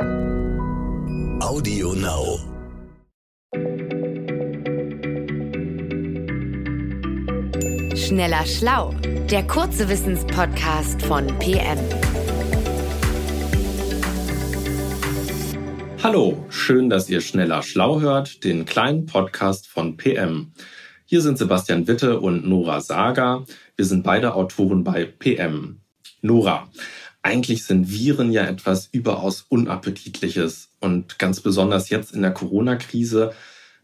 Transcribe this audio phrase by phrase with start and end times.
[0.00, 2.38] Audio Now.
[7.94, 8.94] Schneller Schlau,
[9.30, 11.78] der kurze Wissenspodcast von PM.
[16.02, 20.54] Hallo, schön, dass ihr Schneller Schlau hört, den kleinen Podcast von PM.
[21.04, 23.44] Hier sind Sebastian Witte und Nora Sager.
[23.76, 25.82] Wir sind beide Autoren bei PM.
[26.22, 26.70] Nora,
[27.22, 33.34] eigentlich sind Viren ja etwas überaus Unappetitliches und ganz besonders jetzt in der Corona-Krise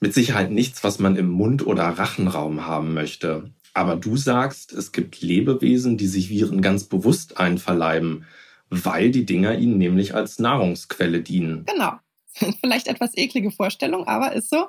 [0.00, 3.50] mit Sicherheit nichts, was man im Mund- oder Rachenraum haben möchte.
[3.74, 8.26] Aber du sagst, es gibt Lebewesen, die sich Viren ganz bewusst einverleiben,
[8.68, 11.64] weil die Dinger ihnen nämlich als Nahrungsquelle dienen.
[11.66, 11.92] Genau.
[12.60, 14.66] Vielleicht etwas eklige Vorstellung, aber ist so.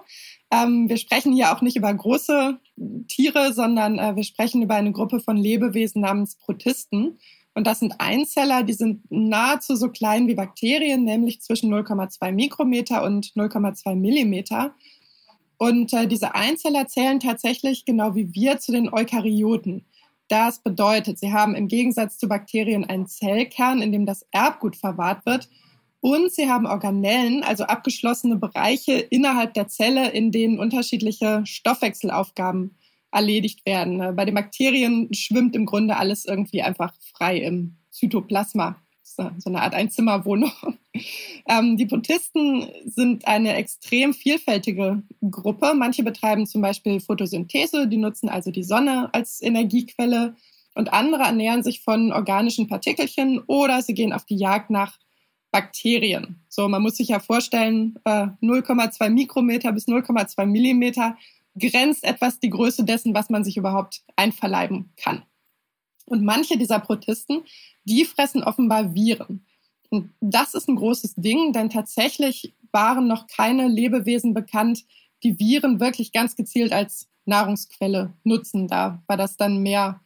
[0.52, 2.60] Ähm, wir sprechen hier auch nicht über große
[3.08, 7.18] Tiere, sondern äh, wir sprechen über eine Gruppe von Lebewesen namens Protisten.
[7.56, 13.04] Und das sind Einzeller, die sind nahezu so klein wie Bakterien, nämlich zwischen 0,2 Mikrometer
[13.04, 14.74] und 0,2 Millimeter.
[15.58, 19.86] Und äh, diese Einzeller zählen tatsächlich genau wie wir zu den Eukaryoten.
[20.28, 25.26] Das bedeutet, sie haben im Gegensatz zu Bakterien einen Zellkern, in dem das Erbgut verwahrt
[25.26, 25.50] wird.
[26.02, 32.76] Und sie haben Organellen, also abgeschlossene Bereiche innerhalb der Zelle, in denen unterschiedliche Stoffwechselaufgaben
[33.14, 34.02] erledigt werden.
[34.02, 38.78] Äh, bei den Bakterien schwimmt im Grunde alles irgendwie einfach frei im Zytoplasma.
[39.04, 40.52] So eine Art Einzimmerwohnung.
[41.46, 45.74] Ähm, die Protisten sind eine extrem vielfältige Gruppe.
[45.76, 50.36] Manche betreiben zum Beispiel Photosynthese, die nutzen also die Sonne als Energiequelle.
[50.74, 55.00] Und andere ernähren sich von organischen Partikelchen oder sie gehen auf die Jagd nach
[55.52, 56.42] Bakterien.
[56.48, 61.18] So, man muss sich ja vorstellen, 0,2 äh, Mikrometer bis 0,2 Millimeter
[61.60, 65.24] grenzt etwas die Größe dessen, was man sich überhaupt einverleiben kann.
[66.06, 67.44] Und manche dieser Protisten,
[67.86, 69.46] die fressen offenbar Viren.
[69.90, 74.86] Und das ist ein großes Ding, denn tatsächlich waren noch keine Lebewesen bekannt,
[75.24, 78.68] die Viren wirklich ganz gezielt als Nahrungsquelle nutzen.
[78.68, 80.02] Da war das dann mehr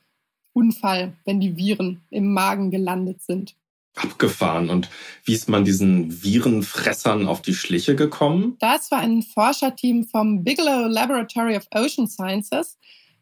[0.53, 3.55] Unfall, wenn die Viren im Magen gelandet sind.
[3.97, 4.69] Abgefahren.
[4.69, 4.89] Und
[5.23, 8.55] wie ist man diesen Virenfressern auf die Schliche gekommen?
[8.59, 12.77] Das war ein Forscherteam vom Bigelow Laboratory of Ocean Sciences.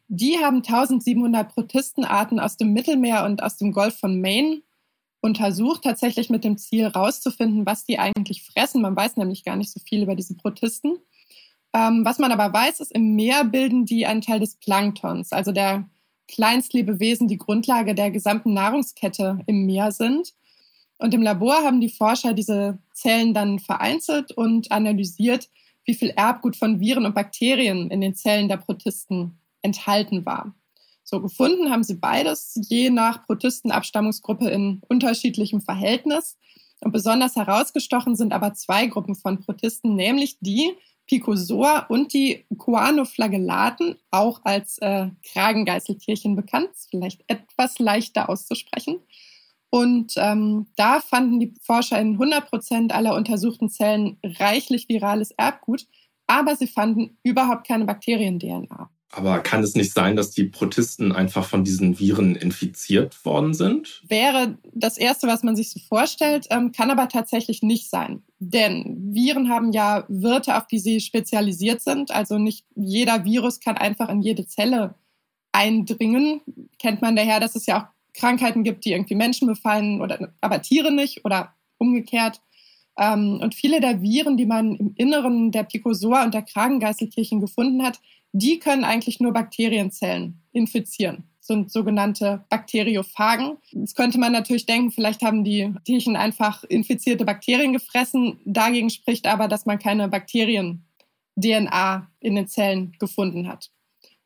[0.08, 4.62] Die haben 1700 Protistenarten aus dem Mittelmeer und aus dem Golf von Maine
[5.22, 8.82] untersucht, tatsächlich mit dem Ziel herauszufinden, was die eigentlich fressen.
[8.82, 11.00] Man weiß nämlich gar nicht so viel über diese Protisten.
[11.74, 15.52] Ähm, was man aber weiß, ist, im Meer bilden die einen Teil des Planktons, also
[15.52, 15.90] der
[16.28, 20.34] Kleinstlebewesen, die Grundlage der gesamten Nahrungskette im Meer sind.
[20.98, 25.50] Und im Labor haben die Forscher diese Zellen dann vereinzelt und analysiert,
[25.84, 30.56] wie viel Erbgut von Viren und Bakterien in den Zellen der Protisten enthalten war.
[31.04, 36.38] So gefunden haben sie beides je nach Protistenabstammungsgruppe in unterschiedlichem Verhältnis.
[36.82, 40.74] Und besonders herausgestochen sind aber zwei Gruppen von Protisten, nämlich die
[41.08, 49.00] Picozoa und die Guanoflagellaten, auch als äh, Kragengeißeltierchen bekannt, vielleicht etwas leichter auszusprechen.
[49.76, 55.86] Und ähm, da fanden die Forscher in 100 Prozent aller untersuchten Zellen reichlich virales Erbgut,
[56.28, 58.90] aber sie fanden überhaupt keine Bakterien-DNA.
[59.12, 64.02] Aber kann es nicht sein, dass die Protisten einfach von diesen Viren infiziert worden sind?
[64.08, 68.24] Wäre das Erste, was man sich so vorstellt, ähm, kann aber tatsächlich nicht sein.
[68.40, 72.12] Denn Viren haben ja Wirte, auf die sie spezialisiert sind.
[72.12, 74.96] Also nicht jeder Virus kann einfach in jede Zelle
[75.52, 76.40] eindringen.
[76.80, 80.62] Kennt man daher, dass es ja auch Krankheiten gibt, die irgendwie Menschen befallen, oder, aber
[80.62, 82.42] Tiere nicht oder umgekehrt.
[82.98, 87.84] Ähm, und viele der Viren, die man im Inneren der Picozoa und der Kragengeißeltierchen gefunden
[87.84, 88.00] hat,
[88.32, 93.58] die können eigentlich nur Bakterienzellen infizieren sind sogenannte Bakteriophagen.
[93.72, 98.40] Jetzt könnte man natürlich denken, vielleicht haben die Tierchen einfach infizierte Bakterien gefressen.
[98.46, 103.70] Dagegen spricht aber, dass man keine Bakterien-DNA in den Zellen gefunden hat.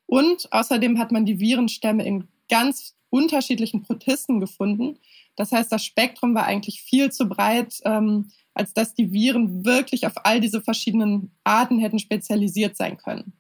[0.06, 4.98] Und außerdem hat man die Virenstämme in ganz unterschiedlichen Protisten gefunden.
[5.36, 10.06] Das heißt, das Spektrum war eigentlich viel zu breit, ähm, als dass die Viren wirklich
[10.06, 13.34] auf all diese verschiedenen Arten hätten spezialisiert sein können.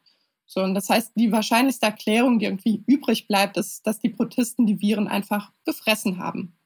[0.46, 4.66] So, und das heißt, die wahrscheinlichste Erklärung, die irgendwie übrig bleibt, ist, dass die Protisten
[4.66, 6.58] die Viren einfach gefressen haben.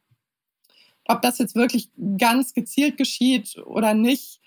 [1.06, 4.40] Ob das jetzt wirklich ganz gezielt geschieht oder nicht,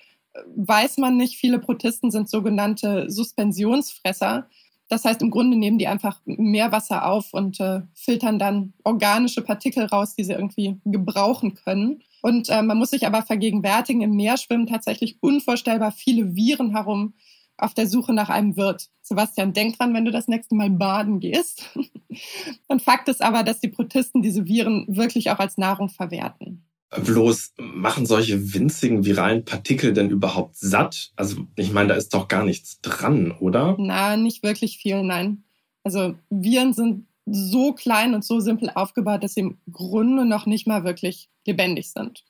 [0.54, 1.36] weiß man nicht.
[1.36, 4.48] Viele Protisten sind sogenannte Suspensionsfresser.
[4.88, 9.42] Das heißt, im Grunde nehmen die einfach mehr Wasser auf und äh, filtern dann organische
[9.42, 12.02] Partikel raus, die sie irgendwie gebrauchen können.
[12.22, 17.14] Und äh, man muss sich aber vergegenwärtigen, im Meer schwimmen tatsächlich unvorstellbar viele Viren herum
[17.58, 18.88] auf der Suche nach einem Wirt.
[19.02, 21.70] Sebastian, denk dran, wenn du das nächste Mal baden gehst.
[22.68, 26.65] und Fakt ist aber, dass die Protisten diese Viren wirklich auch als Nahrung verwerten.
[26.90, 31.12] Bloß machen solche winzigen viralen Partikel denn überhaupt satt?
[31.16, 33.76] Also ich meine, da ist doch gar nichts dran, oder?
[33.78, 35.44] Na, nicht wirklich viel, nein.
[35.82, 40.66] Also Viren sind so klein und so simpel aufgebaut, dass sie im Grunde noch nicht
[40.66, 42.24] mal wirklich lebendig sind.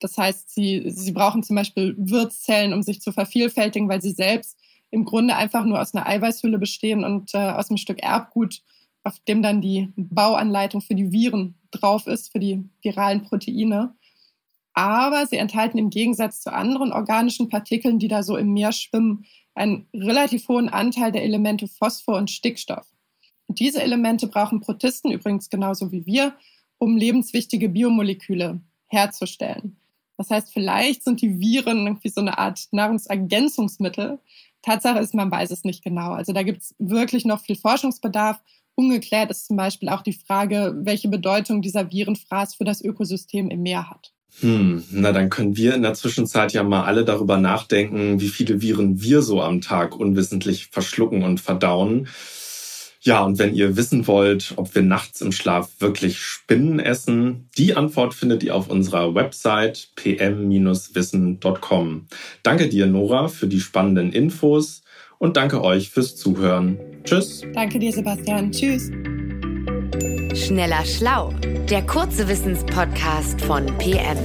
[0.00, 4.58] Das heißt, sie, sie brauchen zum Beispiel Wirtszellen, um sich zu vervielfältigen, weil sie selbst
[4.90, 8.62] im Grunde einfach nur aus einer Eiweißhülle bestehen und äh, aus einem Stück Erbgut,
[9.04, 13.94] auf dem dann die Bauanleitung für die Viren drauf ist, für die viralen Proteine.
[14.74, 19.26] Aber sie enthalten im Gegensatz zu anderen organischen Partikeln, die da so im Meer schwimmen,
[19.54, 22.86] einen relativ hohen Anteil der Elemente Phosphor und Stickstoff.
[23.48, 26.34] Und diese Elemente brauchen Protisten übrigens genauso wie wir,
[26.78, 29.76] um lebenswichtige Biomoleküle herzustellen.
[30.16, 34.20] Das heißt, vielleicht sind die Viren irgendwie so eine Art Nahrungsergänzungsmittel.
[34.62, 36.12] Tatsache ist, man weiß es nicht genau.
[36.12, 38.40] Also da gibt es wirklich noch viel Forschungsbedarf.
[38.74, 43.62] Ungeklärt ist zum Beispiel auch die Frage, welche Bedeutung dieser Virenfraß für das Ökosystem im
[43.62, 44.12] Meer hat.
[44.40, 48.62] Hm, na dann können wir in der Zwischenzeit ja mal alle darüber nachdenken, wie viele
[48.62, 52.08] Viren wir so am Tag unwissentlich verschlucken und verdauen.
[53.04, 57.74] Ja, und wenn ihr wissen wollt, ob wir nachts im Schlaf wirklich Spinnen essen, die
[57.74, 62.06] Antwort findet ihr auf unserer Website pm-wissen.com.
[62.44, 64.81] Danke dir, Nora, für die spannenden Infos
[65.22, 66.76] und danke euch fürs Zuhören.
[67.04, 67.42] Tschüss.
[67.54, 68.50] Danke dir, Sebastian.
[68.50, 68.90] Tschüss.
[70.34, 71.32] Schneller Schlau,
[71.70, 74.18] der kurze Wissenspodcast von PM.